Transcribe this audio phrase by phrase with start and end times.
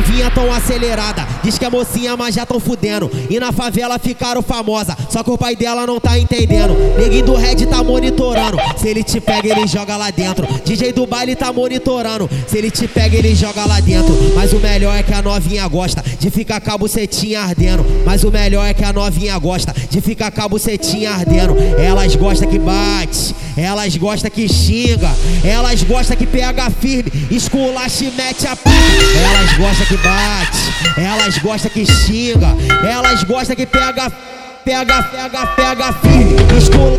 [0.00, 1.26] novinha tão acelerada.
[1.42, 3.10] Diz que é mocinha, mas já tão fudendo.
[3.28, 6.74] E na favela ficaram famosa, só que o pai dela não tá entendendo.
[6.98, 7.59] Neguinho do Red
[8.50, 8.78] monitorando.
[8.78, 10.46] Se ele te pega, ele joga lá dentro.
[10.64, 12.28] DJ do baile tá monitorando.
[12.46, 14.14] Se ele te pega, ele joga lá dentro.
[14.34, 17.84] Mas o melhor é que a novinha gosta de ficar com a bucetinha ardendo.
[18.04, 21.56] Mas o melhor é que a novinha gosta de ficar com a bucetinha ardendo.
[21.78, 25.10] Elas gostam que bate, elas gostam que xinga,
[25.44, 28.70] elas gostam que pega firme, esculacha e mete a pica.
[28.70, 34.10] Elas gostam que bate, elas gostam que xinga, elas gostam que pega
[34.70, 36.36] pega, pega, pega firme.
[36.56, 36.96] Escula,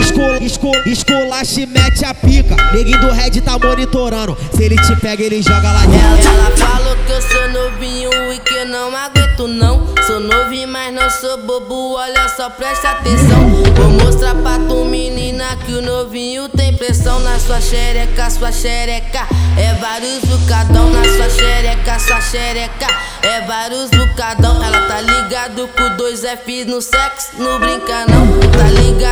[0.00, 2.56] escula, escula, esculacha e mete a pica.
[2.72, 4.36] Neguinho do Red tá monitorando.
[4.54, 5.98] Se ele te pega, ele joga lá dentro.
[5.98, 9.94] Ela, ela falou que eu sou novinho e que eu não aguento não.
[10.06, 13.50] Sou novinho, mas não sou bobo, olha só, presta atenção.
[13.76, 19.26] Vou mostrar pra tu, menina, que o novinho tem pressão na sua xereca, sua xereca.
[19.58, 21.59] É vários bucadão na sua xereca,
[22.00, 22.86] sua xereca.
[23.22, 24.62] É vários bucadão.
[24.62, 28.40] Ela tá ligado com dois F's no sexo, não brinca não.
[28.50, 29.09] Tá ligado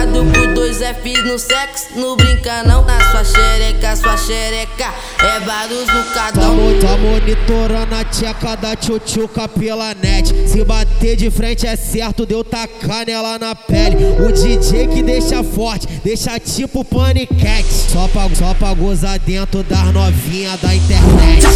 [0.89, 2.85] dois F's no sexo, não brinca não.
[2.85, 4.93] Na sua xereca, sua xereca.
[5.19, 6.57] É vários bucadão.
[6.81, 10.33] Tá, tá monitorando a tcheca da tchutchuca pela net.
[10.49, 13.97] Se bater de frente é certo, deu tacar nela na pele.
[14.27, 17.69] O DJ que deixa forte, deixa tipo paniquete.
[17.93, 21.47] Só pra, só pra gozar dentro das novinhas da internet.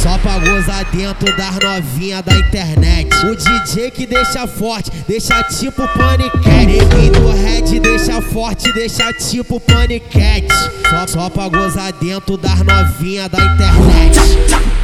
[0.00, 3.14] Só pra gozar dentro das novinhas da internet.
[3.26, 6.66] O DJ que deixa forte, deixa tipo paniquete.
[6.66, 10.52] Neguinho do Red deixa forte, deixa tipo paniquete.
[10.90, 14.83] Só, só pra gozar dentro das novinhas da internet.